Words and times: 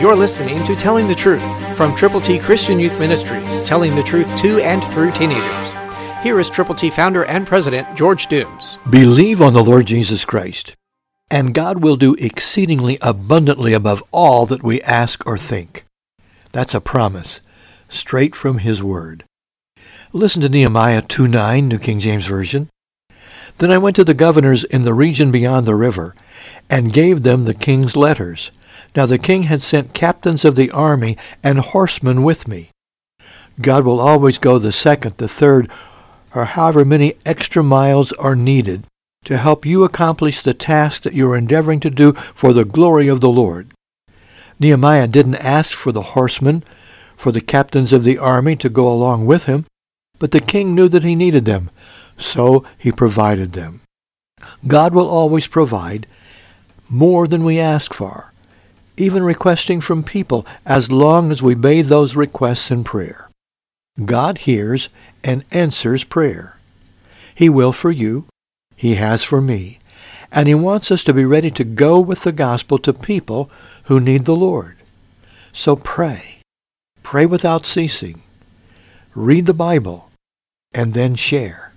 You're 0.00 0.14
listening 0.14 0.62
to 0.62 0.76
Telling 0.76 1.08
the 1.08 1.14
Truth 1.16 1.76
from 1.76 1.92
Triple 1.96 2.20
T 2.20 2.38
Christian 2.38 2.78
Youth 2.78 3.00
Ministries, 3.00 3.64
telling 3.64 3.96
the 3.96 4.02
truth 4.04 4.36
to 4.36 4.60
and 4.60 4.80
through 4.92 5.10
teenagers. 5.10 5.72
Here 6.22 6.38
is 6.38 6.48
Triple 6.48 6.76
T 6.76 6.88
founder 6.88 7.24
and 7.24 7.44
president 7.44 7.96
George 7.96 8.28
Dooms. 8.28 8.78
Believe 8.88 9.42
on 9.42 9.54
the 9.54 9.64
Lord 9.64 9.86
Jesus 9.86 10.24
Christ, 10.24 10.76
and 11.32 11.52
God 11.52 11.82
will 11.82 11.96
do 11.96 12.14
exceedingly 12.14 12.96
abundantly 13.02 13.72
above 13.72 14.04
all 14.12 14.46
that 14.46 14.62
we 14.62 14.80
ask 14.82 15.26
or 15.26 15.36
think. 15.36 15.84
That's 16.52 16.76
a 16.76 16.80
promise, 16.80 17.40
straight 17.88 18.36
from 18.36 18.58
His 18.58 18.80
Word. 18.80 19.24
Listen 20.12 20.42
to 20.42 20.48
Nehemiah 20.48 21.02
2.9, 21.02 21.64
New 21.64 21.78
King 21.80 21.98
James 21.98 22.26
Version. 22.26 22.70
Then 23.58 23.72
I 23.72 23.78
went 23.78 23.96
to 23.96 24.04
the 24.04 24.14
governors 24.14 24.62
in 24.62 24.82
the 24.82 24.94
region 24.94 25.32
beyond 25.32 25.66
the 25.66 25.74
river, 25.74 26.14
and 26.70 26.92
gave 26.92 27.24
them 27.24 27.44
the 27.44 27.54
king's 27.54 27.96
letters. 27.96 28.52
Now 28.96 29.06
the 29.06 29.18
king 29.18 29.44
had 29.44 29.62
sent 29.62 29.94
captains 29.94 30.44
of 30.44 30.56
the 30.56 30.70
army 30.70 31.16
and 31.42 31.60
horsemen 31.60 32.22
with 32.22 32.48
me. 32.48 32.70
God 33.60 33.84
will 33.84 34.00
always 34.00 34.38
go 34.38 34.58
the 34.58 34.72
second, 34.72 35.16
the 35.16 35.28
third, 35.28 35.70
or 36.34 36.44
however 36.44 36.84
many 36.84 37.14
extra 37.26 37.62
miles 37.62 38.12
are 38.12 38.36
needed 38.36 38.84
to 39.24 39.36
help 39.36 39.66
you 39.66 39.84
accomplish 39.84 40.42
the 40.42 40.54
task 40.54 41.02
that 41.02 41.12
you're 41.12 41.36
endeavoring 41.36 41.80
to 41.80 41.90
do 41.90 42.12
for 42.12 42.52
the 42.52 42.64
glory 42.64 43.08
of 43.08 43.20
the 43.20 43.28
Lord. 43.28 43.72
Nehemiah 44.58 45.06
didn't 45.06 45.36
ask 45.36 45.76
for 45.76 45.92
the 45.92 46.02
horsemen, 46.02 46.64
for 47.16 47.32
the 47.32 47.40
captains 47.40 47.92
of 47.92 48.04
the 48.04 48.18
army 48.18 48.56
to 48.56 48.68
go 48.68 48.90
along 48.90 49.26
with 49.26 49.46
him, 49.46 49.66
but 50.18 50.30
the 50.30 50.40
king 50.40 50.74
knew 50.74 50.88
that 50.88 51.04
he 51.04 51.14
needed 51.14 51.44
them, 51.44 51.70
so 52.16 52.64
he 52.76 52.90
provided 52.92 53.52
them. 53.52 53.80
God 54.66 54.94
will 54.94 55.08
always 55.08 55.46
provide 55.46 56.06
more 56.88 57.26
than 57.26 57.44
we 57.44 57.58
ask 57.58 57.92
for, 57.92 58.32
even 59.00 59.22
requesting 59.22 59.80
from 59.80 60.02
people 60.02 60.46
as 60.66 60.90
long 60.90 61.32
as 61.32 61.42
we 61.42 61.54
bathe 61.54 61.88
those 61.88 62.16
requests 62.16 62.70
in 62.70 62.84
prayer. 62.84 63.30
God 64.04 64.38
hears 64.38 64.88
and 65.24 65.44
answers 65.50 66.04
prayer. 66.04 66.56
He 67.34 67.48
will 67.48 67.72
for 67.72 67.90
you. 67.90 68.26
He 68.76 68.94
has 68.94 69.24
for 69.24 69.40
me. 69.40 69.78
And 70.30 70.46
he 70.46 70.54
wants 70.54 70.90
us 70.90 71.04
to 71.04 71.14
be 71.14 71.24
ready 71.24 71.50
to 71.52 71.64
go 71.64 71.98
with 71.98 72.22
the 72.22 72.32
gospel 72.32 72.78
to 72.78 72.92
people 72.92 73.50
who 73.84 73.98
need 73.98 74.24
the 74.24 74.36
Lord. 74.36 74.76
So 75.52 75.74
pray. 75.74 76.40
Pray 77.02 77.26
without 77.26 77.66
ceasing. 77.66 78.22
Read 79.14 79.46
the 79.46 79.54
Bible 79.54 80.08
and 80.72 80.94
then 80.94 81.14
share. 81.14 81.72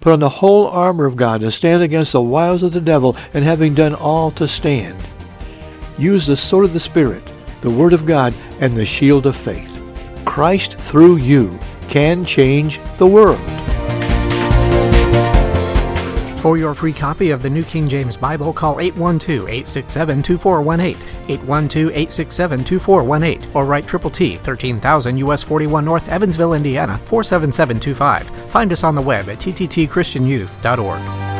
Put 0.00 0.12
on 0.12 0.20
the 0.20 0.28
whole 0.28 0.66
armor 0.68 1.06
of 1.06 1.16
God 1.16 1.40
to 1.42 1.50
stand 1.50 1.82
against 1.82 2.12
the 2.12 2.22
wiles 2.22 2.62
of 2.62 2.72
the 2.72 2.80
devil, 2.80 3.16
and 3.32 3.44
having 3.44 3.74
done 3.74 3.94
all 3.94 4.30
to 4.32 4.48
stand. 4.48 4.96
Use 5.98 6.26
the 6.26 6.36
sword 6.36 6.64
of 6.64 6.72
the 6.72 6.80
Spirit, 6.80 7.22
the 7.60 7.70
Word 7.70 7.92
of 7.92 8.06
God, 8.06 8.34
and 8.60 8.74
the 8.74 8.84
shield 8.84 9.26
of 9.26 9.36
faith. 9.36 9.80
Christ 10.24 10.78
through 10.78 11.16
you 11.16 11.58
can 11.88 12.24
change 12.24 12.80
the 12.96 13.06
world. 13.06 13.40
For 16.42 16.56
your 16.56 16.74
free 16.74 16.92
copy 16.92 17.30
of 17.30 17.40
the 17.40 17.50
New 17.50 17.62
King 17.62 17.88
James 17.88 18.16
Bible, 18.16 18.52
call 18.52 18.74
812-867-2418, 18.76 20.96
812-867-2418, 21.28 23.54
or 23.54 23.64
write 23.64 23.86
Triple 23.86 24.10
T, 24.10 24.38
13000 24.38 25.18
US 25.18 25.44
41 25.44 25.84
North, 25.84 26.08
Evansville, 26.08 26.54
Indiana, 26.54 26.98
47725. 27.04 28.50
Find 28.50 28.72
us 28.72 28.82
on 28.82 28.96
the 28.96 29.02
web 29.02 29.28
at 29.28 29.38
tttchristianyouth.org. 29.38 31.31